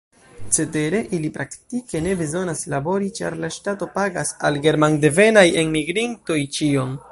[0.55, 7.01] Cetere, ili praktike ne bezonas labori, ĉar la ŝtato pagas al germandevenaj enmigrintoj ĉion.